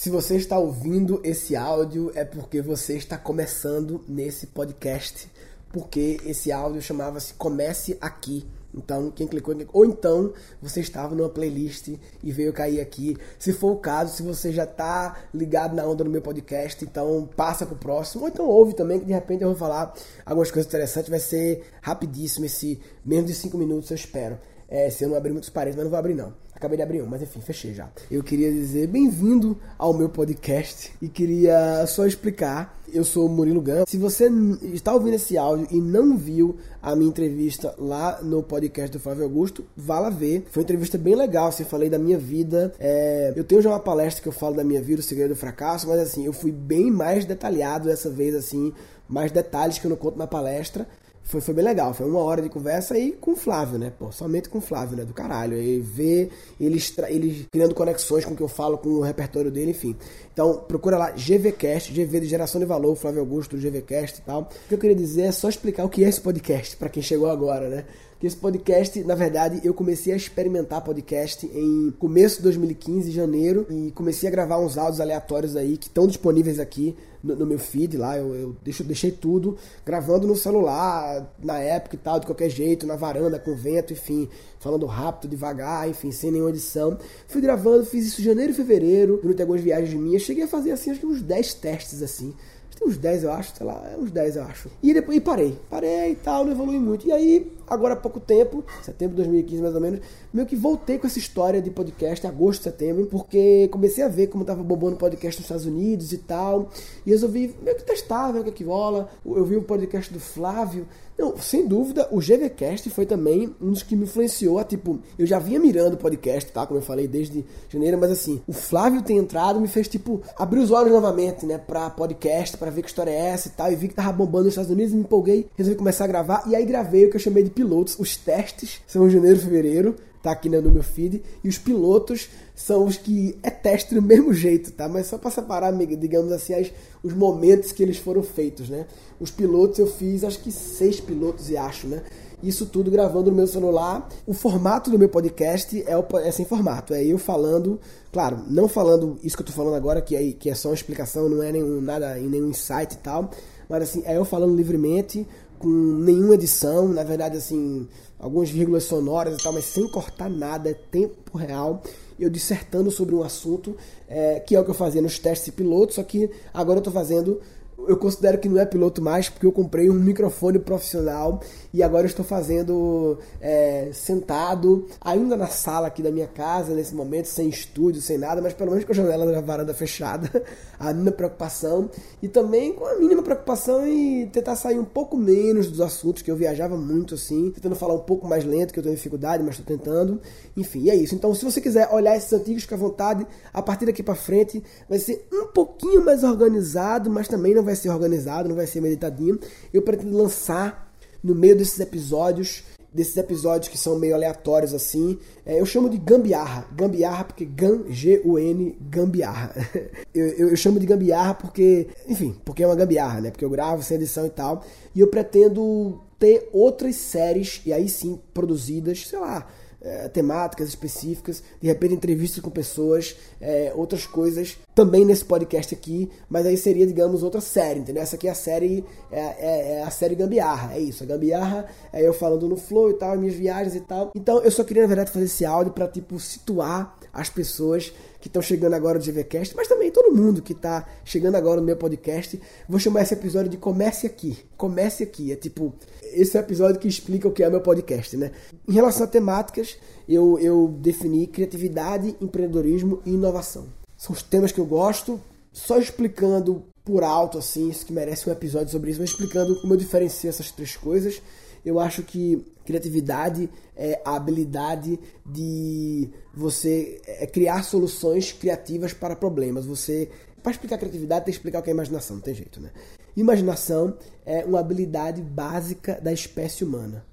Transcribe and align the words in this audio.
Se 0.00 0.08
você 0.08 0.36
está 0.36 0.58
ouvindo 0.58 1.20
esse 1.22 1.54
áudio, 1.54 2.10
é 2.14 2.24
porque 2.24 2.62
você 2.62 2.96
está 2.96 3.18
começando 3.18 4.02
nesse 4.08 4.46
podcast, 4.46 5.30
porque 5.70 6.18
esse 6.24 6.50
áudio 6.50 6.80
chamava-se 6.80 7.34
Comece 7.34 7.98
Aqui. 8.00 8.48
Então, 8.72 9.10
quem 9.10 9.26
clicou, 9.26 9.54
ou 9.74 9.84
então 9.84 10.32
você 10.62 10.80
estava 10.80 11.14
numa 11.14 11.28
playlist 11.28 11.88
e 12.22 12.32
veio 12.32 12.50
cair 12.50 12.80
aqui. 12.80 13.14
Se 13.38 13.52
for 13.52 13.72
o 13.72 13.76
caso, 13.76 14.16
se 14.16 14.22
você 14.22 14.50
já 14.50 14.64
está 14.64 15.18
ligado 15.34 15.76
na 15.76 15.84
onda 15.84 16.02
no 16.02 16.08
meu 16.08 16.22
podcast, 16.22 16.82
então 16.82 17.28
passa 17.36 17.66
pro 17.66 17.76
próximo. 17.76 18.22
Ou 18.22 18.28
então 18.30 18.46
ouve 18.46 18.72
também, 18.72 19.00
que 19.00 19.04
de 19.04 19.12
repente 19.12 19.42
eu 19.42 19.48
vou 19.48 19.58
falar 19.58 19.92
algumas 20.24 20.50
coisas 20.50 20.66
interessantes. 20.66 21.10
Vai 21.10 21.20
ser 21.20 21.62
rapidíssimo 21.82 22.46
esse 22.46 22.80
menos 23.04 23.26
de 23.26 23.34
5 23.34 23.58
minutos, 23.58 23.90
eu 23.90 23.96
espero. 23.96 24.38
É, 24.66 24.88
se 24.88 25.04
eu 25.04 25.10
não 25.10 25.16
abrir 25.18 25.32
muitos 25.32 25.50
parênteses, 25.50 25.76
mas 25.76 25.84
não 25.84 25.90
vou 25.90 25.98
abrir 25.98 26.14
não. 26.14 26.32
Acabei 26.60 26.76
de 26.76 26.82
abrir 26.82 27.00
um, 27.00 27.06
mas 27.06 27.22
enfim, 27.22 27.40
fechei 27.40 27.72
já. 27.72 27.88
Eu 28.10 28.22
queria 28.22 28.52
dizer 28.52 28.86
bem-vindo 28.86 29.56
ao 29.78 29.94
meu 29.94 30.10
podcast 30.10 30.92
e 31.00 31.08
queria 31.08 31.86
só 31.86 32.04
explicar. 32.04 32.78
Eu 32.92 33.02
sou 33.02 33.24
o 33.24 33.28
Murilo 33.30 33.62
Gama. 33.62 33.86
Se 33.88 33.96
você 33.96 34.30
está 34.64 34.92
ouvindo 34.92 35.14
esse 35.14 35.38
áudio 35.38 35.66
e 35.70 35.80
não 35.80 36.18
viu 36.18 36.58
a 36.82 36.94
minha 36.94 37.08
entrevista 37.08 37.74
lá 37.78 38.20
no 38.22 38.42
podcast 38.42 38.90
do 38.90 39.00
Flávio 39.00 39.24
Augusto, 39.24 39.64
vá 39.74 40.00
lá 40.00 40.10
ver. 40.10 40.44
Foi 40.50 40.60
uma 40.60 40.64
entrevista 40.64 40.98
bem 40.98 41.14
legal. 41.14 41.46
Assim, 41.46 41.64
falei 41.64 41.88
da 41.88 41.98
minha 41.98 42.18
vida. 42.18 42.74
É... 42.78 43.32
Eu 43.34 43.44
tenho 43.44 43.62
já 43.62 43.70
uma 43.70 43.80
palestra 43.80 44.22
que 44.22 44.28
eu 44.28 44.32
falo 44.32 44.54
da 44.54 44.62
minha 44.62 44.82
vida, 44.82 45.00
o 45.00 45.02
segredo 45.02 45.30
do 45.30 45.36
fracasso, 45.36 45.88
mas 45.88 45.98
assim, 45.98 46.26
eu 46.26 46.32
fui 46.34 46.52
bem 46.52 46.90
mais 46.90 47.24
detalhado 47.24 47.88
dessa 47.88 48.10
vez, 48.10 48.34
assim, 48.34 48.70
mais 49.08 49.32
detalhes 49.32 49.78
que 49.78 49.86
eu 49.86 49.88
não 49.88 49.96
conto 49.96 50.18
na 50.18 50.26
palestra 50.26 50.86
foi, 51.30 51.40
foi 51.40 51.54
bem 51.54 51.64
legal. 51.64 51.94
Foi 51.94 52.06
uma 52.06 52.18
hora 52.18 52.42
de 52.42 52.48
conversa 52.48 52.94
aí 52.94 53.12
com 53.12 53.32
o 53.32 53.36
Flávio, 53.36 53.78
né? 53.78 53.92
Pô, 53.96 54.10
somente 54.10 54.48
com 54.48 54.58
o 54.58 54.60
Flávio, 54.60 54.96
né? 54.96 55.04
Do 55.04 55.14
caralho. 55.14 55.56
E 55.56 55.78
ver 55.78 56.30
ele, 56.60 56.82
ele 57.08 57.46
criando 57.50 57.72
conexões 57.72 58.24
com 58.24 58.34
o 58.34 58.36
que 58.36 58.42
eu 58.42 58.48
falo, 58.48 58.76
com 58.76 58.88
o 58.88 59.00
repertório 59.00 59.50
dele, 59.50 59.70
enfim. 59.70 59.96
Então, 60.32 60.64
procura 60.66 60.98
lá 60.98 61.10
GVCast, 61.12 61.92
GV 61.92 62.20
de 62.20 62.26
Geração 62.26 62.60
de 62.60 62.66
Valor, 62.66 62.96
Flávio 62.96 63.20
Augusto, 63.20 63.56
GVCast 63.56 64.18
e 64.18 64.22
tal. 64.22 64.42
O 64.42 64.68
que 64.68 64.74
eu 64.74 64.78
queria 64.78 64.96
dizer 64.96 65.22
é 65.22 65.32
só 65.32 65.48
explicar 65.48 65.84
o 65.84 65.88
que 65.88 66.04
é 66.04 66.08
esse 66.08 66.20
podcast, 66.20 66.76
para 66.76 66.88
quem 66.88 67.02
chegou 67.02 67.30
agora, 67.30 67.68
né? 67.68 67.84
Que 68.20 68.26
esse 68.26 68.36
podcast, 68.36 69.02
na 69.02 69.14
verdade, 69.14 69.62
eu 69.64 69.72
comecei 69.72 70.12
a 70.12 70.16
experimentar 70.16 70.84
podcast 70.84 71.46
em 71.46 71.90
começo 71.98 72.36
de 72.36 72.42
2015, 72.42 73.10
janeiro, 73.10 73.66
e 73.70 73.90
comecei 73.92 74.28
a 74.28 74.30
gravar 74.30 74.58
uns 74.58 74.76
áudios 74.76 75.00
aleatórios 75.00 75.56
aí 75.56 75.78
que 75.78 75.86
estão 75.86 76.06
disponíveis 76.06 76.60
aqui 76.60 76.94
no, 77.24 77.34
no, 77.34 77.46
meu 77.46 77.58
feed 77.58 77.96
lá. 77.96 78.18
Eu, 78.18 78.34
eu 78.34 78.56
deixo, 78.62 78.84
deixei 78.84 79.10
tudo 79.10 79.56
gravando 79.86 80.26
no 80.26 80.36
celular, 80.36 81.34
na 81.42 81.60
época 81.60 81.96
e 81.96 81.98
tal, 81.98 82.20
de 82.20 82.26
qualquer 82.26 82.50
jeito, 82.50 82.86
na 82.86 82.94
varanda, 82.94 83.38
com 83.38 83.56
vento, 83.56 83.94
enfim, 83.94 84.28
falando 84.58 84.84
rápido, 84.84 85.30
devagar, 85.30 85.88
enfim, 85.88 86.12
sem 86.12 86.30
nenhuma 86.30 86.50
edição. 86.50 86.98
Fui 87.26 87.40
gravando, 87.40 87.86
fiz 87.86 88.06
isso 88.06 88.20
em 88.20 88.24
janeiro 88.24 88.52
e 88.52 88.54
fevereiro, 88.54 89.18
durante 89.22 89.40
algumas 89.40 89.62
viagens 89.62 89.94
minhas. 89.94 90.20
Cheguei 90.20 90.44
a 90.44 90.48
fazer 90.48 90.72
assim, 90.72 90.90
acho 90.90 91.00
que 91.00 91.06
uns 91.06 91.22
10 91.22 91.54
testes 91.54 92.02
assim 92.02 92.34
tem 92.78 92.88
uns 92.88 92.96
10, 92.96 93.24
eu 93.24 93.32
acho, 93.32 93.54
sei 93.56 93.66
lá, 93.66 93.82
é 93.92 93.96
uns 93.96 94.10
10, 94.10 94.36
eu 94.36 94.42
acho. 94.44 94.70
E 94.82 94.94
depois 94.94 95.16
e 95.16 95.20
parei. 95.20 95.58
Parei 95.68 96.12
e 96.12 96.14
tal, 96.16 96.44
não 96.44 96.52
evolui 96.52 96.78
muito. 96.78 97.06
E 97.06 97.12
aí, 97.12 97.52
agora 97.66 97.94
há 97.94 97.96
pouco 97.96 98.20
tempo, 98.20 98.64
setembro 98.82 99.16
de 99.16 99.22
2015 99.22 99.62
mais 99.62 99.74
ou 99.74 99.80
menos, 99.80 100.00
meio 100.32 100.46
que 100.46 100.56
voltei 100.56 100.98
com 100.98 101.06
essa 101.06 101.18
história 101.18 101.60
de 101.60 101.70
podcast, 101.70 102.26
agosto, 102.26 102.62
setembro, 102.62 103.06
porque 103.06 103.68
comecei 103.68 104.04
a 104.04 104.08
ver 104.08 104.28
como 104.28 104.44
tava 104.44 104.62
bombando 104.62 104.96
podcast 104.96 105.40
nos 105.40 105.46
Estados 105.46 105.66
Unidos 105.66 106.12
e 106.12 106.18
tal. 106.18 106.70
E 107.04 107.10
resolvi 107.10 107.54
meio 107.62 107.76
que 107.76 107.84
testar, 107.84 108.32
ver 108.32 108.40
o 108.40 108.44
que 108.44 108.50
é 108.50 108.52
que 108.52 108.64
rola. 108.64 109.10
Eu 109.24 109.44
vi 109.44 109.56
o 109.56 109.62
podcast 109.62 110.12
do 110.12 110.20
Flávio, 110.20 110.86
não, 111.20 111.36
sem 111.36 111.66
dúvida, 111.66 112.08
o 112.10 112.18
GVCast 112.18 112.88
foi 112.88 113.04
também 113.04 113.54
um 113.60 113.72
dos 113.72 113.82
que 113.82 113.94
me 113.94 114.04
influenciou 114.04 114.58
a, 114.58 114.64
tipo, 114.64 114.98
eu 115.18 115.26
já 115.26 115.38
vinha 115.38 115.60
mirando 115.60 115.92
o 115.92 115.98
podcast, 115.98 116.50
tá? 116.50 116.66
Como 116.66 116.78
eu 116.80 116.82
falei, 116.82 117.06
desde 117.06 117.44
janeiro, 117.68 117.98
mas 117.98 118.10
assim, 118.10 118.40
o 118.46 118.54
Flávio 118.54 119.02
ter 119.02 119.12
entrado 119.12 119.60
me 119.60 119.68
fez, 119.68 119.86
tipo, 119.86 120.22
abrir 120.34 120.60
os 120.60 120.70
olhos 120.70 120.90
novamente, 120.90 121.44
né, 121.44 121.58
pra 121.58 121.90
podcast, 121.90 122.56
para 122.60 122.70
ver 122.70 122.82
que 122.82 122.88
história 122.88 123.10
é 123.10 123.28
essa 123.30 123.48
e 123.48 123.50
tal, 123.50 123.72
e 123.72 123.74
vi 123.74 123.88
que 123.88 123.94
tava 123.94 124.12
bombando 124.12 124.44
nos 124.44 124.52
Estados 124.52 124.70
Unidos, 124.70 124.92
me 124.92 125.00
empolguei, 125.00 125.48
resolvi 125.56 125.76
começar 125.76 126.04
a 126.04 126.06
gravar, 126.06 126.44
e 126.46 126.54
aí 126.54 126.64
gravei 126.64 127.06
o 127.06 127.10
que 127.10 127.16
eu 127.16 127.20
chamei 127.20 127.42
de 127.42 127.50
pilotos, 127.50 127.98
os 127.98 128.16
testes, 128.16 128.80
são 128.86 129.08
janeiro 129.08 129.38
e 129.38 129.40
fevereiro, 129.40 129.96
tá 130.22 130.30
aqui 130.30 130.48
né, 130.48 130.60
no 130.60 130.70
meu 130.70 130.82
feed. 130.82 131.22
E 131.42 131.48
os 131.48 131.58
pilotos 131.58 132.28
são 132.54 132.84
os 132.84 132.96
que 132.96 133.36
é 133.42 133.50
teste 133.50 133.94
do 133.94 134.02
mesmo 134.02 134.32
jeito, 134.34 134.70
tá? 134.72 134.88
Mas 134.88 135.06
só 135.06 135.16
para 135.16 135.30
separar, 135.30 135.72
digamos 135.72 136.30
assim, 136.30 136.54
as, 136.54 136.70
os 137.02 137.14
momentos 137.14 137.72
que 137.72 137.82
eles 137.82 137.96
foram 137.96 138.22
feitos, 138.22 138.68
né? 138.68 138.86
Os 139.18 139.30
pilotos 139.30 139.78
eu 139.78 139.86
fiz, 139.86 140.22
acho 140.22 140.40
que 140.40 140.52
seis 140.52 141.00
pilotos 141.00 141.50
e 141.50 141.56
acho, 141.56 141.86
né? 141.86 142.02
Isso 142.42 142.66
tudo 142.66 142.90
gravando 142.90 143.30
no 143.30 143.36
meu 143.36 143.46
celular. 143.46 144.08
O 144.26 144.32
formato 144.32 144.90
do 144.90 144.98
meu 144.98 145.08
podcast 145.08 145.82
é, 145.86 145.96
o, 145.96 146.04
é 146.18 146.30
sem 146.30 146.44
formato. 146.44 146.94
É 146.94 147.04
eu 147.04 147.18
falando, 147.18 147.78
claro, 148.12 148.44
não 148.48 148.68
falando 148.68 149.18
isso 149.22 149.36
que 149.36 149.42
eu 149.42 149.46
tô 149.46 149.52
falando 149.52 149.74
agora, 149.74 150.00
que 150.00 150.16
é, 150.16 150.32
que 150.32 150.48
é 150.48 150.54
só 150.54 150.68
uma 150.68 150.74
explicação, 150.74 151.28
não 151.28 151.42
é 151.42 151.52
nenhum, 151.52 151.80
nada 151.80 152.14
nenhum 152.14 152.48
insight 152.48 152.94
e 152.94 152.98
tal. 152.98 153.30
Mas 153.68 153.82
assim, 153.82 154.02
é 154.04 154.16
eu 154.16 154.24
falando 154.24 154.56
livremente, 154.56 155.26
com 155.60 155.68
nenhuma 155.68 156.34
edição, 156.34 156.88
na 156.88 157.04
verdade, 157.04 157.36
assim, 157.36 157.86
algumas 158.18 158.48
vírgulas 158.48 158.84
sonoras 158.84 159.38
e 159.38 159.42
tal, 159.42 159.52
mas 159.52 159.66
sem 159.66 159.86
cortar 159.88 160.30
nada, 160.30 160.70
é 160.70 160.74
tempo 160.74 161.36
real. 161.36 161.82
Eu 162.18 162.30
dissertando 162.30 162.90
sobre 162.90 163.14
um 163.14 163.22
assunto, 163.22 163.76
é, 164.08 164.40
que 164.40 164.56
é 164.56 164.60
o 164.60 164.64
que 164.64 164.70
eu 164.70 164.74
fazia 164.74 165.02
nos 165.02 165.18
testes 165.18 165.52
pilotos, 165.54 165.96
só 165.96 166.02
que 166.02 166.30
agora 166.52 166.78
eu 166.78 166.80
estou 166.80 166.92
fazendo 166.92 167.40
eu 167.88 167.96
considero 167.96 168.38
que 168.38 168.48
não 168.48 168.60
é 168.60 168.66
piloto 168.66 169.02
mais 169.02 169.28
porque 169.28 169.46
eu 169.46 169.52
comprei 169.52 169.90
um 169.90 169.94
microfone 169.94 170.58
profissional 170.58 171.40
e 171.72 171.82
agora 171.82 172.06
estou 172.06 172.24
fazendo 172.24 173.18
é, 173.40 173.90
sentado, 173.92 174.86
ainda 175.00 175.36
na 175.36 175.46
sala 175.46 175.86
aqui 175.86 176.02
da 176.02 176.10
minha 176.10 176.26
casa, 176.26 176.74
nesse 176.74 176.94
momento, 176.94 177.26
sem 177.26 177.48
estúdio, 177.48 178.00
sem 178.00 178.18
nada, 178.18 178.40
mas 178.40 178.52
pelo 178.52 178.70
menos 178.70 178.84
com 178.84 178.92
a 178.92 178.94
janela 178.94 179.30
da 179.30 179.40
varanda 179.40 179.72
fechada, 179.72 180.30
a 180.78 180.92
mínima 180.92 181.12
preocupação 181.12 181.90
e 182.22 182.28
também 182.28 182.72
com 182.72 182.86
a 182.86 182.96
mínima 182.96 183.22
preocupação 183.22 183.86
em 183.86 184.26
tentar 184.28 184.56
sair 184.56 184.78
um 184.78 184.84
pouco 184.84 185.16
menos 185.16 185.68
dos 185.68 185.80
assuntos 185.80 186.22
que 186.22 186.30
eu 186.30 186.36
viajava 186.36 186.76
muito 186.76 187.14
assim, 187.14 187.50
tentando 187.50 187.76
falar 187.76 187.94
um 187.94 188.00
pouco 188.00 188.26
mais 188.26 188.44
lento, 188.44 188.72
que 188.72 188.78
eu 188.78 188.82
tenho 188.82 188.94
dificuldade, 188.94 189.42
mas 189.42 189.58
estou 189.58 189.76
tentando. 189.76 190.20
Enfim, 190.56 190.90
é 190.90 190.94
isso. 190.94 191.14
Então, 191.14 191.34
se 191.34 191.44
você 191.44 191.60
quiser 191.60 191.88
olhar 191.92 192.16
esses 192.16 192.32
antigos, 192.32 192.62
fica 192.62 192.74
à 192.74 192.78
vontade. 192.78 193.26
A 193.52 193.62
partir 193.62 193.86
daqui 193.86 194.02
para 194.02 194.14
frente 194.14 194.62
vai 194.88 194.98
ser 194.98 195.26
um 195.32 195.46
pouquinho 195.46 196.04
mais 196.04 196.24
organizado, 196.24 197.10
mas 197.10 197.28
também 197.28 197.54
não 197.54 197.62
vai 197.62 197.69
ser 197.74 197.90
organizado, 197.90 198.48
não 198.48 198.56
vai 198.56 198.66
ser 198.66 198.80
meditadinho. 198.80 199.38
Eu 199.72 199.82
pretendo 199.82 200.16
lançar 200.16 200.90
no 201.22 201.34
meio 201.34 201.56
desses 201.56 201.78
episódios, 201.80 202.64
desses 202.92 203.16
episódios 203.16 203.68
que 203.68 203.78
são 203.78 203.98
meio 203.98 204.14
aleatórios 204.14 204.74
assim, 204.74 205.18
é, 205.46 205.60
eu 205.60 205.66
chamo 205.66 205.88
de 205.88 205.98
gambiarra. 205.98 206.66
Gambiarra 206.72 207.24
porque 207.24 207.44
GAN, 207.44 207.84
G-U-N, 207.88 208.76
gambiarra. 208.80 209.54
eu, 210.14 210.26
eu, 210.26 210.48
eu, 210.50 210.56
chamo 210.56 210.80
de 210.80 210.86
gambiarra 210.86 211.34
porque, 211.34 211.88
enfim, 212.08 212.36
porque 212.44 212.62
é 212.62 212.66
uma 212.66 212.76
gambiarra, 212.76 213.20
né? 213.20 213.30
Porque 213.30 213.44
eu 213.44 213.50
gravo 213.50 213.82
sem 213.82 213.96
edição 213.96 214.26
e 214.26 214.30
tal. 214.30 214.64
E 214.94 215.00
eu 215.00 215.08
pretendo 215.08 216.00
ter 216.18 216.48
outras 216.52 216.96
séries, 216.96 217.62
e 217.64 217.72
aí 217.72 217.88
sim, 217.88 218.20
produzidas, 218.34 219.06
sei 219.06 219.18
lá, 219.18 219.46
é, 219.82 220.08
temáticas 220.08 220.68
específicas, 220.68 221.42
de 221.60 221.68
repente 221.68 221.94
entrevistas 221.94 222.42
com 222.42 222.50
pessoas, 222.50 223.16
é, 223.40 223.72
outras 223.74 224.06
coisas 224.06 224.58
também 224.74 225.04
nesse 225.04 225.24
podcast 225.24 225.74
aqui, 225.74 226.10
mas 226.28 226.46
aí 226.46 226.56
seria, 226.56 226.86
digamos, 226.86 227.22
outra 227.22 227.40
série, 227.40 227.80
entendeu? 227.80 228.02
Essa 228.02 228.16
aqui 228.16 228.28
é 228.28 228.30
a 228.30 228.34
série, 228.34 228.84
é, 229.10 229.20
é, 229.20 229.72
é, 229.72 229.82
a 229.82 229.90
série 229.90 230.14
Gambiarra, 230.14 230.74
é 230.74 230.80
isso, 230.80 231.02
a 231.02 231.06
Gambiarra 231.06 231.66
é 231.92 232.06
eu 232.06 232.12
falando 232.12 232.48
no 232.48 232.56
flow 232.56 232.90
e 232.90 232.94
tal, 232.94 233.16
minhas 233.16 233.34
viagens 233.34 233.74
e 233.74 233.80
tal. 233.80 234.10
Então 234.14 234.40
eu 234.42 234.50
só 234.50 234.64
queria, 234.64 234.82
na 234.82 234.88
verdade, 234.88 235.10
fazer 235.10 235.26
esse 235.26 235.44
áudio 235.44 235.72
para 235.72 235.88
tipo, 235.88 236.18
situar 236.18 236.96
as 237.12 237.28
pessoas 237.28 237.92
que 238.20 238.28
estão 238.28 238.42
chegando 238.42 238.74
agora 238.74 238.98
no 238.98 239.04
GVCast, 239.04 239.56
mas 239.56 239.68
também 239.68 239.90
todo 239.90 240.14
mundo 240.14 240.42
que 240.42 240.52
está 240.52 240.86
chegando 241.04 241.36
agora 241.36 241.60
no 241.60 241.66
meu 241.66 241.76
podcast. 241.76 242.40
Vou 242.68 242.78
chamar 242.78 243.02
esse 243.02 243.14
episódio 243.14 243.50
de 243.50 243.56
Comece 243.56 244.06
Aqui. 244.06 244.38
Comece 244.56 245.02
Aqui. 245.02 245.32
É 245.32 245.36
tipo, 245.36 245.74
esse 246.02 246.36
é 246.36 246.40
o 246.40 246.44
episódio 246.44 246.80
que 246.80 246.88
explica 246.88 247.26
o 247.28 247.32
que 247.32 247.42
é 247.42 247.50
meu 247.50 247.60
podcast, 247.60 248.16
né? 248.16 248.30
Em 248.68 248.72
relação 248.72 249.04
a 249.04 249.08
temáticas, 249.08 249.78
eu, 250.08 250.38
eu 250.38 250.68
defini 250.80 251.26
criatividade, 251.26 252.16
empreendedorismo 252.20 253.00
e 253.06 253.10
inovação. 253.10 253.66
São 253.96 254.14
os 254.14 254.22
temas 254.22 254.52
que 254.52 254.60
eu 254.60 254.66
gosto. 254.66 255.20
Só 255.52 255.78
explicando 255.78 256.64
por 256.84 257.02
alto, 257.02 257.38
assim, 257.38 257.68
isso 257.68 257.84
que 257.84 257.92
merece 257.92 258.28
um 258.28 258.32
episódio 258.32 258.70
sobre 258.70 258.90
isso, 258.90 259.00
mas 259.00 259.10
explicando 259.10 259.60
como 259.60 259.74
eu 259.74 259.76
diferencio 259.76 260.28
essas 260.28 260.50
três 260.50 260.76
coisas. 260.76 261.20
Eu 261.64 261.78
acho 261.78 262.02
que 262.02 262.44
criatividade 262.64 263.50
é 263.76 264.00
a 264.04 264.16
habilidade 264.16 264.98
de 265.26 266.08
você 266.34 267.00
é, 267.06 267.26
criar 267.26 267.62
soluções 267.64 268.32
criativas 268.32 268.92
para 268.92 269.16
problemas. 269.16 269.66
Você 269.66 270.08
para 270.42 270.52
explicar 270.52 270.78
criatividade 270.78 271.24
tem 271.24 271.32
que 271.32 271.38
explicar 271.38 271.60
o 271.60 271.62
que 271.62 271.70
é 271.70 271.72
imaginação, 271.72 272.16
não 272.16 272.22
tem 272.22 272.34
jeito, 272.34 272.60
né? 272.60 272.70
Imaginação 273.16 273.96
é 274.24 274.44
uma 274.44 274.60
habilidade 274.60 275.20
básica 275.20 276.00
da 276.00 276.12
espécie 276.12 276.64
humana. 276.64 277.04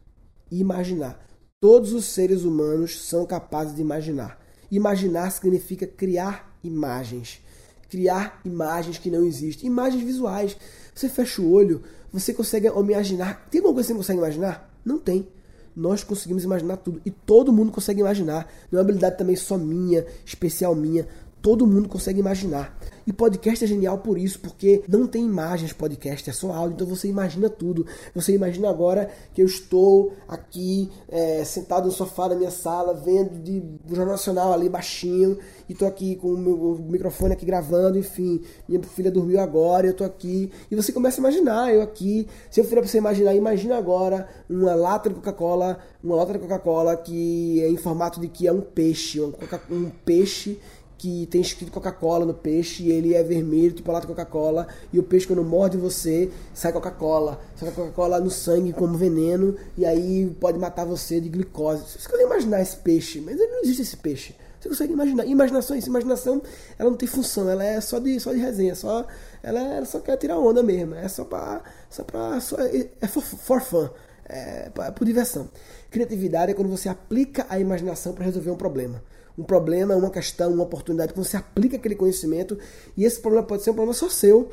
Imaginar. 0.49 1.25
Todos 1.59 1.91
os 1.91 2.05
seres 2.05 2.43
humanos 2.43 3.03
são 3.05 3.25
capazes 3.25 3.75
de 3.75 3.81
imaginar. 3.81 4.39
Imaginar 4.71 5.31
significa 5.31 5.87
criar 5.87 6.57
imagens. 6.63 7.41
Criar 7.89 8.41
imagens 8.43 8.97
que 8.97 9.09
não 9.09 9.23
existem. 9.23 9.67
Imagens 9.67 10.03
visuais. 10.03 10.57
Você 10.93 11.07
fecha 11.09 11.41
o 11.41 11.51
olho, 11.51 11.83
você 12.11 12.33
consegue 12.33 12.67
imaginar. 12.67 13.47
Tem 13.49 13.59
alguma 13.59 13.75
coisa 13.75 13.87
que 13.87 13.87
você 13.87 13.93
não 13.93 13.99
consegue 13.99 14.19
imaginar? 14.19 14.73
Não 14.83 14.97
tem. 14.97 15.27
Nós 15.75 16.03
conseguimos 16.03 16.43
imaginar 16.43 16.77
tudo. 16.77 17.01
E 17.05 17.11
todo 17.11 17.53
mundo 17.53 17.71
consegue 17.71 17.99
imaginar. 17.99 18.51
Não 18.71 18.79
é 18.79 18.81
uma 18.81 18.81
habilidade 18.81 19.17
também 19.17 19.35
só 19.35 19.57
minha, 19.57 20.05
especial 20.25 20.73
minha. 20.73 21.07
todo 21.41 21.67
mundo 21.67 21.87
consegue 21.87 22.19
imaginar. 22.19 22.77
E 23.07 23.13
podcast 23.13 23.63
é 23.63 23.67
genial 23.67 23.99
por 23.99 24.17
isso, 24.17 24.37
porque 24.37 24.83
não 24.85 25.07
tem 25.07 25.23
imagens 25.23 25.71
podcast, 25.71 26.29
é 26.29 26.33
só 26.33 26.51
áudio, 26.51 26.75
então 26.75 26.87
você 26.87 27.07
imagina 27.07 27.49
tudo. 27.49 27.85
Você 28.13 28.33
imagina 28.33 28.69
agora 28.69 29.09
que 29.33 29.41
eu 29.41 29.45
estou 29.45 30.11
aqui 30.27 30.91
é, 31.07 31.41
sentado 31.45 31.85
no 31.85 31.91
sofá 31.93 32.27
da 32.27 32.35
minha 32.35 32.51
sala, 32.51 32.93
vendo 32.93 33.41
de 33.41 33.63
o 33.89 33.95
Jornal 33.95 34.15
Nacional 34.15 34.51
ali 34.51 34.67
baixinho, 34.67 35.37
e 35.69 35.73
tô 35.73 35.85
aqui 35.85 36.17
com 36.17 36.33
o 36.33 36.37
meu 36.37 36.85
microfone 36.89 37.31
aqui 37.31 37.45
gravando, 37.45 37.97
enfim, 37.97 38.41
minha 38.67 38.83
filha 38.83 39.09
dormiu 39.09 39.39
agora, 39.39 39.87
eu 39.87 39.93
tô 39.93 40.03
aqui, 40.03 40.51
e 40.69 40.75
você 40.75 40.91
começa 40.91 41.21
a 41.21 41.21
imaginar, 41.21 41.73
eu 41.73 41.81
aqui, 41.81 42.27
se 42.51 42.59
eu 42.59 42.65
fizer 42.65 42.75
pra 42.75 42.89
você 42.89 42.97
imaginar, 42.97 43.33
imagina 43.33 43.77
agora 43.77 44.27
uma 44.49 44.75
lata 44.75 45.07
de 45.07 45.15
Coca-Cola, 45.15 45.79
uma 46.03 46.17
lata 46.17 46.33
de 46.33 46.39
Coca-Cola 46.39 46.97
que 46.97 47.63
é 47.63 47.69
em 47.69 47.77
formato 47.77 48.19
de 48.19 48.27
que 48.27 48.47
é 48.47 48.51
um 48.51 48.59
peixe, 48.59 49.21
um, 49.21 49.33
um 49.71 49.89
peixe 50.03 50.59
que 50.97 51.27
tem 51.27 51.41
escrito 51.41 51.71
Coca-Cola 51.71 52.25
no 52.25 52.33
peixe 52.33 52.83
e 52.83 52.91
ele 52.91 53.13
é 53.13 53.21
vermelho, 53.21 53.71
tipo 53.71 53.91
lata 53.91 54.07
Coca-Cola, 54.07 54.67
e 54.91 54.97
o 54.97 55.03
peixe 55.03 55.27
quando 55.27 55.43
morde 55.43 55.77
você, 55.77 56.31
sai 56.53 56.73
Coca-Cola. 56.73 57.39
Sai 57.55 57.71
Coca-Cola 57.71 58.19
no 58.19 58.31
sangue 58.31 58.73
como 58.73 58.97
veneno, 58.97 59.55
e 59.77 59.85
aí 59.85 60.29
pode 60.39 60.57
matar 60.57 60.85
você 60.85 61.19
de 61.19 61.29
glicose. 61.29 61.83
Você 61.83 62.09
consegue 62.09 62.23
imaginar 62.23 62.61
esse 62.61 62.77
peixe, 62.77 63.21
mas 63.21 63.37
não 63.37 63.61
existe 63.61 63.83
esse 63.83 63.97
peixe. 63.97 64.35
Você 64.59 64.69
consegue 64.69 64.93
imaginar. 64.93 65.25
Imaginação, 65.25 65.77
isso, 65.77 65.87
imaginação, 65.87 66.41
ela 66.77 66.89
não 66.89 66.97
tem 66.97 67.07
função, 67.07 67.49
ela 67.49 67.63
é 67.63 67.79
só 67.79 67.99
de, 67.99 68.19
só 68.19 68.33
de 68.33 68.39
resenha, 68.39 68.75
só, 68.75 69.05
ela, 69.43 69.59
ela 69.59 69.85
só 69.85 69.99
quer 69.99 70.17
tirar 70.17 70.39
onda 70.39 70.63
mesmo, 70.63 70.95
é 70.95 71.07
só 71.07 71.23
pra. 71.23 71.61
Só 71.89 72.03
pra 72.03 72.39
só, 72.39 72.57
é, 72.59 72.89
é 72.99 73.07
for, 73.07 73.21
for 73.21 73.61
fun, 73.61 73.87
é, 74.27 74.71
é 74.75 74.91
por 74.91 75.05
diversão. 75.05 75.49
Criatividade 75.89 76.51
é 76.51 76.55
quando 76.55 76.69
você 76.69 76.89
aplica 76.89 77.45
a 77.49 77.59
imaginação 77.59 78.13
para 78.13 78.25
resolver 78.25 78.51
um 78.51 78.57
problema 78.57 79.01
um 79.37 79.43
problema, 79.43 79.95
uma 79.95 80.09
questão, 80.09 80.51
uma 80.51 80.63
oportunidade, 80.63 81.13
que 81.13 81.19
você 81.19 81.37
aplica 81.37 81.75
aquele 81.75 81.95
conhecimento 81.95 82.57
e 82.95 83.05
esse 83.05 83.21
problema 83.21 83.45
pode 83.45 83.63
ser 83.63 83.69
um 83.69 83.75
problema 83.75 83.93
só 83.93 84.09
seu. 84.09 84.49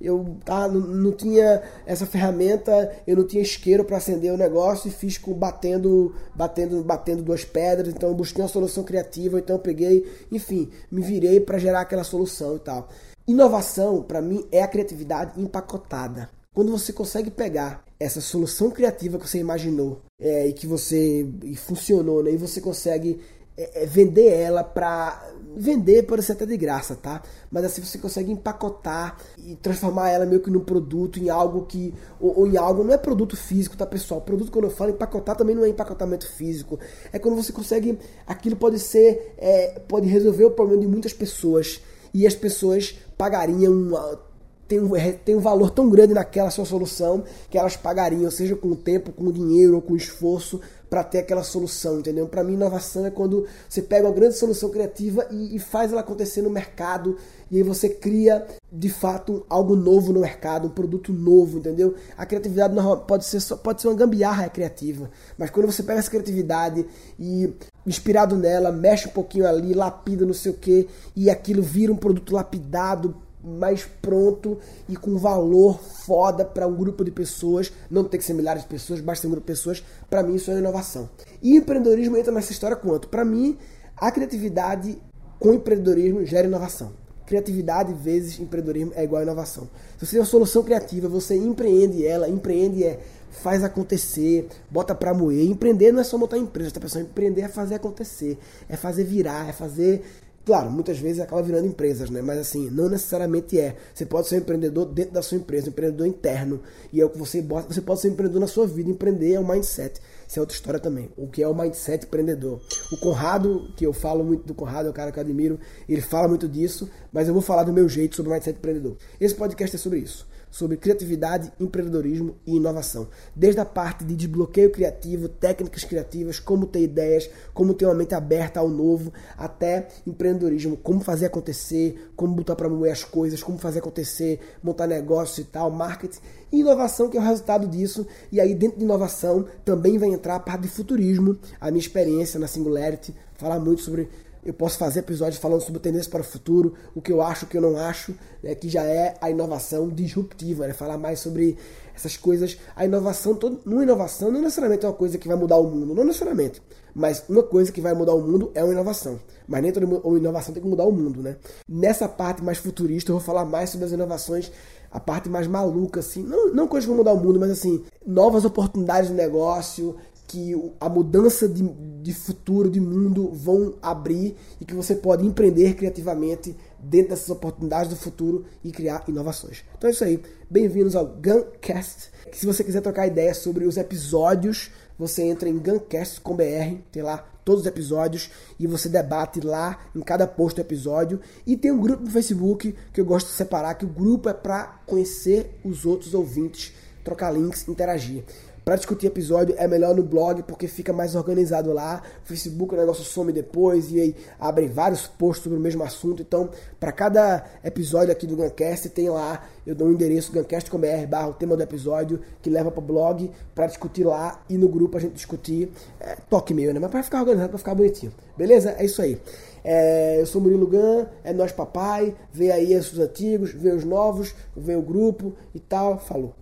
Eu 0.00 0.36
tá, 0.44 0.66
não, 0.66 0.80
não 0.80 1.12
tinha 1.12 1.62
essa 1.86 2.04
ferramenta, 2.04 2.92
eu 3.06 3.16
não 3.16 3.24
tinha 3.24 3.42
isqueiro 3.42 3.84
para 3.84 3.96
acender 3.96 4.32
o 4.32 4.36
negócio 4.36 4.88
e 4.88 4.90
fiz 4.90 5.16
com 5.16 5.32
batendo, 5.32 6.12
batendo, 6.34 6.82
batendo 6.82 7.22
duas 7.22 7.44
pedras, 7.44 7.94
então 7.94 8.08
eu 8.08 8.14
busquei 8.14 8.42
uma 8.42 8.48
solução 8.48 8.82
criativa, 8.82 9.38
então 9.38 9.54
eu 9.54 9.60
peguei, 9.60 10.04
enfim, 10.32 10.68
me 10.90 11.00
virei 11.00 11.38
para 11.38 11.58
gerar 11.58 11.82
aquela 11.82 12.02
solução 12.02 12.56
e 12.56 12.58
tal. 12.58 12.88
Inovação, 13.26 14.02
para 14.02 14.20
mim, 14.20 14.44
é 14.50 14.62
a 14.62 14.68
criatividade 14.68 15.40
empacotada. 15.40 16.28
Quando 16.52 16.72
você 16.72 16.92
consegue 16.92 17.30
pegar 17.30 17.84
essa 18.04 18.20
solução 18.20 18.70
criativa 18.70 19.18
que 19.18 19.28
você 19.28 19.38
imaginou 19.38 20.02
é, 20.20 20.46
e 20.46 20.52
que 20.52 20.66
você 20.66 21.26
e 21.42 21.56
funcionou, 21.56 22.22
né, 22.22 22.32
e 22.32 22.36
você 22.36 22.60
consegue 22.60 23.20
é, 23.56 23.84
é 23.84 23.86
vender 23.86 24.26
ela 24.26 24.62
para 24.62 25.32
vender 25.56 26.02
pode 26.02 26.22
ser 26.22 26.32
até 26.32 26.44
de 26.44 26.56
graça, 26.56 26.96
tá? 26.96 27.22
Mas 27.50 27.64
assim 27.64 27.80
você 27.80 27.96
consegue 27.96 28.32
empacotar 28.32 29.16
e 29.38 29.54
transformar 29.54 30.10
ela 30.10 30.26
meio 30.26 30.40
que 30.40 30.50
num 30.50 30.60
produto, 30.60 31.18
em 31.18 31.30
algo 31.30 31.64
que 31.64 31.94
ou, 32.18 32.40
ou, 32.40 32.46
em 32.46 32.56
algo 32.56 32.82
não 32.82 32.92
é 32.92 32.98
produto 32.98 33.36
físico, 33.36 33.76
tá 33.76 33.86
pessoal? 33.86 34.20
Produto 34.20 34.50
quando 34.50 34.64
eu 34.64 34.70
falo 34.70 34.90
empacotar 34.90 35.36
também 35.36 35.54
não 35.54 35.64
é 35.64 35.68
empacotamento 35.68 36.28
físico. 36.28 36.78
É 37.12 37.18
quando 37.18 37.36
você 37.36 37.52
consegue 37.52 37.98
aquilo 38.26 38.56
pode 38.56 38.78
ser 38.80 39.34
é, 39.38 39.78
pode 39.86 40.08
resolver 40.08 40.44
o 40.44 40.50
problema 40.50 40.82
de 40.82 40.88
muitas 40.88 41.12
pessoas 41.12 41.80
e 42.12 42.26
as 42.26 42.34
pessoas 42.34 42.98
pagariam 43.16 43.72
uma, 43.72 44.20
tem 44.66 44.80
um, 44.80 44.90
tem 45.24 45.36
um 45.36 45.40
valor 45.40 45.70
tão 45.70 45.88
grande 45.88 46.14
naquela 46.14 46.50
sua 46.50 46.64
solução 46.64 47.24
que 47.50 47.58
elas 47.58 47.76
pagariam, 47.76 48.30
seja 48.30 48.56
com 48.56 48.68
o 48.68 48.76
tempo, 48.76 49.12
com 49.12 49.24
o 49.24 49.32
dinheiro 49.32 49.76
ou 49.76 49.82
com 49.82 49.92
o 49.92 49.96
esforço, 49.96 50.60
para 50.94 51.02
ter 51.02 51.18
aquela 51.18 51.42
solução, 51.42 51.98
entendeu? 51.98 52.28
Para 52.28 52.44
mim, 52.44 52.54
inovação 52.54 53.04
é 53.04 53.10
quando 53.10 53.44
você 53.68 53.82
pega 53.82 54.06
uma 54.06 54.14
grande 54.14 54.36
solução 54.36 54.70
criativa 54.70 55.26
e, 55.28 55.56
e, 55.56 55.58
faz 55.58 55.90
ela 55.90 56.02
acontecer 56.02 56.40
no 56.40 56.48
mercado 56.48 57.16
e 57.50 57.56
aí 57.56 57.64
você 57.64 57.88
cria 57.88 58.46
de 58.70 58.88
fato 58.88 59.44
algo 59.48 59.74
novo 59.74 60.12
no 60.12 60.20
mercado, 60.20 60.68
um 60.68 60.70
produto 60.70 61.12
novo, 61.12 61.58
entendeu? 61.58 61.96
A 62.16 62.24
criatividade 62.24 62.76
pode 63.08 63.24
ser 63.24 63.56
pode 63.56 63.82
ser 63.82 63.88
uma 63.88 63.96
gambiarra 63.96 64.48
criativa, 64.48 65.10
mas 65.36 65.50
quando 65.50 65.66
você 65.66 65.82
pega 65.82 65.98
essa 65.98 66.10
criatividade 66.10 66.86
e 67.18 67.52
inspirado 67.84 68.36
nela, 68.36 68.70
mexe 68.70 69.08
um 69.08 69.12
pouquinho 69.12 69.48
ali, 69.48 69.74
lapida, 69.74 70.24
não 70.24 70.32
sei 70.32 70.52
o 70.52 70.54
que, 70.54 70.88
e 71.16 71.28
aquilo 71.28 71.60
vira 71.60 71.92
um 71.92 71.96
produto 71.96 72.32
lapidado, 72.32 73.16
mais 73.44 73.84
pronto 74.00 74.58
e 74.88 74.96
com 74.96 75.18
valor 75.18 75.78
foda 75.78 76.44
para 76.44 76.66
um 76.66 76.74
grupo 76.74 77.04
de 77.04 77.10
pessoas. 77.10 77.72
Não 77.90 78.04
tem 78.04 78.18
que 78.18 78.24
ser 78.24 78.32
milhares 78.32 78.62
de 78.62 78.68
pessoas, 78.68 79.00
basta 79.00 79.22
ser 79.22 79.26
um 79.26 79.30
grupo 79.30 79.46
de 79.46 79.52
pessoas. 79.52 79.84
Para 80.08 80.22
mim, 80.22 80.34
isso 80.34 80.50
é 80.50 80.58
inovação. 80.58 81.08
E 81.42 81.56
empreendedorismo 81.56 82.16
entra 82.16 82.32
nessa 82.32 82.52
história 82.52 82.76
quanto? 82.76 83.08
Para 83.08 83.24
mim, 83.24 83.58
a 83.96 84.10
criatividade 84.10 84.98
com 85.38 85.52
empreendedorismo 85.52 86.24
gera 86.24 86.46
inovação. 86.46 86.92
Criatividade 87.26 87.92
vezes 87.94 88.38
empreendedorismo 88.38 88.92
é 88.94 89.04
igual 89.04 89.20
a 89.20 89.24
inovação. 89.24 89.68
Se 89.98 90.06
você 90.06 90.12
tem 90.12 90.20
uma 90.20 90.26
solução 90.26 90.62
criativa, 90.62 91.08
você 91.08 91.36
empreende 91.36 92.06
ela, 92.06 92.28
empreende 92.28 92.84
é 92.84 93.00
faz 93.30 93.64
acontecer, 93.64 94.48
bota 94.70 94.94
pra 94.94 95.12
moer. 95.12 95.44
Empreender 95.44 95.92
não 95.92 96.00
é 96.00 96.04
só 96.04 96.16
montar 96.16 96.38
empresa, 96.38 96.70
tá 96.70 96.80
pessoal? 96.80 97.04
Empreender 97.04 97.42
é 97.42 97.48
fazer 97.48 97.74
acontecer, 97.74 98.38
é 98.68 98.76
fazer 98.76 99.04
virar, 99.04 99.48
é 99.48 99.52
fazer 99.52 100.04
Claro, 100.44 100.70
muitas 100.70 100.98
vezes 100.98 101.20
acaba 101.20 101.42
virando 101.42 101.66
empresas, 101.66 102.10
né? 102.10 102.20
Mas 102.20 102.38
assim, 102.38 102.68
não 102.70 102.88
necessariamente 102.90 103.58
é. 103.58 103.76
Você 103.94 104.04
pode 104.04 104.28
ser 104.28 104.36
um 104.36 104.38
empreendedor 104.38 104.84
dentro 104.84 105.14
da 105.14 105.22
sua 105.22 105.38
empresa, 105.38 105.66
um 105.66 105.70
empreendedor 105.70 106.06
interno. 106.06 106.60
E 106.92 107.00
é 107.00 107.04
o 107.04 107.08
que 107.08 107.16
você 107.18 107.40
bota. 107.40 107.72
Você 107.72 107.80
pode 107.80 108.00
ser 108.00 108.08
um 108.08 108.12
empreendedor 108.12 108.40
na 108.40 108.46
sua 108.46 108.66
vida. 108.66 108.90
Empreender 108.90 109.32
é 109.32 109.40
um 109.40 109.46
mindset. 109.46 109.98
Isso 110.28 110.38
é 110.38 110.40
outra 110.40 110.54
história 110.54 110.78
também. 110.78 111.10
O 111.16 111.28
que 111.28 111.42
é 111.42 111.48
o 111.48 111.54
mindset 111.54 112.04
empreendedor? 112.04 112.60
O 112.92 112.96
Conrado, 112.98 113.72
que 113.74 113.86
eu 113.86 113.94
falo 113.94 114.22
muito 114.22 114.46
do 114.46 114.54
Conrado, 114.54 114.86
é 114.86 114.90
o 114.90 114.94
cara 114.94 115.10
que 115.10 115.18
eu 115.18 115.22
admiro, 115.22 115.58
ele 115.88 116.02
fala 116.02 116.28
muito 116.28 116.46
disso, 116.46 116.90
mas 117.10 117.26
eu 117.26 117.32
vou 117.32 117.42
falar 117.42 117.64
do 117.64 117.72
meu 117.72 117.88
jeito 117.88 118.14
sobre 118.14 118.30
o 118.30 118.32
mindset 118.32 118.58
empreendedor. 118.58 118.96
Esse 119.18 119.34
podcast 119.34 119.76
é 119.76 119.78
sobre 119.78 120.00
isso 120.00 120.26
sobre 120.54 120.76
criatividade, 120.76 121.52
empreendedorismo 121.58 122.36
e 122.46 122.54
inovação. 122.54 123.08
Desde 123.34 123.60
a 123.60 123.64
parte 123.64 124.04
de 124.04 124.14
desbloqueio 124.14 124.70
criativo, 124.70 125.28
técnicas 125.28 125.82
criativas, 125.82 126.38
como 126.38 126.64
ter 126.64 126.80
ideias, 126.80 127.28
como 127.52 127.74
ter 127.74 127.86
uma 127.86 127.94
mente 127.94 128.14
aberta 128.14 128.60
ao 128.60 128.68
novo, 128.68 129.12
até 129.36 129.88
empreendedorismo, 130.06 130.76
como 130.76 131.00
fazer 131.00 131.26
acontecer, 131.26 132.12
como 132.14 132.36
botar 132.36 132.54
para 132.54 132.68
moer 132.68 132.92
as 132.92 133.02
coisas, 133.02 133.42
como 133.42 133.58
fazer 133.58 133.80
acontecer, 133.80 134.38
montar 134.62 134.86
negócio 134.86 135.40
e 135.40 135.44
tal, 135.44 135.72
marketing. 135.72 136.20
E 136.52 136.60
inovação, 136.60 137.10
que 137.10 137.16
é 137.16 137.20
o 137.20 137.24
resultado 137.24 137.66
disso. 137.66 138.06
E 138.30 138.40
aí, 138.40 138.54
dentro 138.54 138.78
de 138.78 138.84
inovação, 138.84 139.46
também 139.64 139.98
vai 139.98 140.10
entrar 140.10 140.36
a 140.36 140.40
parte 140.40 140.62
de 140.62 140.68
futurismo, 140.68 141.36
a 141.60 141.68
minha 141.68 141.80
experiência 141.80 142.38
na 142.38 142.46
Singularity, 142.46 143.12
falar 143.34 143.58
muito 143.58 143.82
sobre 143.82 144.08
eu 144.44 144.52
posso 144.52 144.76
fazer 144.78 145.00
episódios 145.00 145.40
falando 145.40 145.62
sobre 145.62 145.80
tendências 145.80 146.08
para 146.08 146.20
o 146.20 146.24
futuro, 146.24 146.74
o 146.94 147.00
que 147.00 147.10
eu 147.10 147.22
acho, 147.22 147.46
o 147.46 147.48
que 147.48 147.56
eu 147.56 147.62
não 147.62 147.76
acho, 147.76 148.14
né, 148.42 148.54
que 148.54 148.68
já 148.68 148.82
é 148.84 149.16
a 149.20 149.30
inovação 149.30 149.88
disruptiva, 149.88 150.66
né, 150.66 150.74
falar 150.74 150.98
mais 150.98 151.20
sobre 151.20 151.56
essas 151.94 152.16
coisas. 152.16 152.58
A 152.76 152.84
inovação, 152.84 153.34
todo, 153.34 153.60
uma 153.64 153.82
inovação 153.82 154.30
não 154.30 154.40
necessariamente 154.40 154.84
é 154.84 154.88
uma 154.88 154.94
coisa 154.94 155.16
que 155.16 155.26
vai 155.26 155.36
mudar 155.36 155.56
o 155.56 155.64
mundo, 155.64 155.94
não 155.94 156.04
necessariamente, 156.04 156.60
mas 156.94 157.24
uma 157.28 157.42
coisa 157.42 157.72
que 157.72 157.80
vai 157.80 157.94
mudar 157.94 158.14
o 158.14 158.20
mundo 158.20 158.50
é 158.54 158.62
uma 158.62 158.72
inovação. 158.72 159.18
Mas 159.46 159.62
nem 159.62 159.72
toda 159.72 159.86
inovação 160.18 160.54
tem 160.54 160.62
que 160.62 160.68
mudar 160.68 160.84
o 160.84 160.92
mundo, 160.92 161.20
né? 161.20 161.36
Nessa 161.68 162.08
parte 162.08 162.42
mais 162.42 162.58
futurista, 162.58 163.10
eu 163.10 163.16
vou 163.16 163.24
falar 163.24 163.44
mais 163.44 163.70
sobre 163.70 163.86
as 163.86 163.92
inovações 163.92 164.50
a 164.94 165.00
parte 165.00 165.28
mais 165.28 165.48
maluca, 165.48 165.98
assim, 165.98 166.22
não, 166.22 166.54
não 166.54 166.68
coisas 166.68 166.84
que 166.84 166.88
vão 166.88 166.98
mudar 166.98 167.12
o 167.12 167.18
mundo, 167.18 167.40
mas 167.40 167.50
assim, 167.50 167.82
novas 168.06 168.44
oportunidades 168.44 169.10
de 169.10 169.16
negócio, 169.16 169.96
que 170.28 170.54
a 170.80 170.88
mudança 170.88 171.48
de, 171.48 171.62
de 172.04 172.12
futuro, 172.12 172.68
de 172.68 172.80
mundo 172.80 173.30
vão 173.32 173.76
abrir 173.80 174.36
e 174.60 174.64
que 174.66 174.74
você 174.74 174.94
pode 174.94 175.26
empreender 175.26 175.72
criativamente 175.72 176.54
dentro 176.78 177.08
dessas 177.08 177.30
oportunidades 177.30 177.88
do 177.88 177.96
futuro 177.96 178.44
e 178.62 178.70
criar 178.70 179.04
inovações. 179.08 179.64
Então 179.78 179.88
é 179.88 179.92
isso 179.94 180.04
aí. 180.04 180.22
Bem-vindos 180.50 180.94
ao 180.94 181.06
Guncast. 181.06 182.10
Se 182.30 182.44
você 182.44 182.62
quiser 182.62 182.82
trocar 182.82 183.06
ideias 183.06 183.38
sobre 183.38 183.64
os 183.64 183.78
episódios, 183.78 184.70
você 184.98 185.22
entra 185.22 185.48
em 185.48 185.56
guncast.com.br, 185.56 186.76
tem 186.92 187.02
lá 187.02 187.26
todos 187.42 187.62
os 187.62 187.66
episódios 187.66 188.30
e 188.60 188.66
você 188.66 188.90
debate 188.90 189.40
lá 189.40 189.80
em 189.96 190.02
cada 190.02 190.26
post 190.26 190.56
do 190.56 190.60
episódio. 190.60 191.18
E 191.46 191.56
tem 191.56 191.72
um 191.72 191.80
grupo 191.80 192.02
no 192.02 192.10
Facebook 192.10 192.74
que 192.92 193.00
eu 193.00 193.06
gosto 193.06 193.28
de 193.28 193.32
separar, 193.32 193.76
que 193.76 193.86
o 193.86 193.88
grupo 193.88 194.28
é 194.28 194.34
para 194.34 194.78
conhecer 194.84 195.58
os 195.64 195.86
outros 195.86 196.12
ouvintes, 196.12 196.74
trocar 197.02 197.30
links, 197.30 197.66
interagir. 197.66 198.24
Para 198.64 198.76
discutir 198.76 199.08
episódio 199.08 199.54
é 199.58 199.68
melhor 199.68 199.94
no 199.94 200.02
blog 200.02 200.42
porque 200.44 200.66
fica 200.66 200.90
mais 200.90 201.14
organizado 201.14 201.70
lá. 201.70 202.02
Facebook 202.24 202.74
o 202.74 202.78
negócio 202.78 203.04
some 203.04 203.30
depois 203.30 203.92
e 203.92 204.00
aí 204.00 204.16
abrem 204.40 204.68
vários 204.68 205.06
posts 205.06 205.44
sobre 205.44 205.58
o 205.58 205.60
mesmo 205.60 205.82
assunto. 205.82 206.22
Então, 206.22 206.48
para 206.80 206.90
cada 206.90 207.44
episódio 207.62 208.10
aqui 208.10 208.26
do 208.26 208.34
Guncast 208.34 208.88
tem 208.88 209.10
lá, 209.10 209.44
eu 209.66 209.74
dou 209.74 209.88
um 209.88 209.92
endereço 209.92 210.32
guncast.com.br 210.32 211.06
barra 211.06 211.28
o 211.28 211.34
tema 211.34 211.58
do 211.58 211.62
episódio 211.62 212.20
que 212.40 212.48
leva 212.48 212.70
para 212.70 212.80
o 212.80 212.86
blog 212.86 213.30
para 213.54 213.66
discutir 213.66 214.04
lá 214.04 214.42
e 214.48 214.56
no 214.56 214.68
grupo 214.68 214.96
a 214.96 215.00
gente 215.00 215.12
discutir. 215.12 215.70
É, 216.00 216.16
toque 216.30 216.54
meio, 216.54 216.72
né? 216.72 216.80
Mas 216.80 216.90
para 216.90 217.02
ficar 217.02 217.20
organizado, 217.20 217.50
para 217.50 217.58
ficar 217.58 217.74
bonitinho. 217.74 218.14
Beleza? 218.34 218.74
É 218.78 218.84
isso 218.86 219.02
aí. 219.02 219.20
É, 219.62 220.20
eu 220.20 220.26
sou 220.26 220.40
Murilo 220.40 220.66
Gan, 220.66 221.06
é 221.22 221.34
nós 221.34 221.52
papai, 221.52 222.14
vê 222.32 222.50
aí 222.50 222.74
os 222.74 222.98
antigos, 222.98 223.52
vê 223.52 223.72
os 223.72 223.84
novos, 223.84 224.34
vê 224.56 224.74
o 224.74 224.82
grupo 224.82 225.34
e 225.54 225.60
tal. 225.60 225.98
Falou. 225.98 226.34